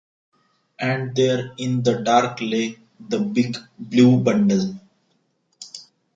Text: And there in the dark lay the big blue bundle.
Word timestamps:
And 0.79 1.15
there 1.15 1.51
in 1.59 1.83
the 1.83 2.01
dark 2.01 2.41
lay 2.41 2.79
the 2.99 3.19
big 3.19 3.55
blue 3.77 4.19
bundle. 4.19 4.79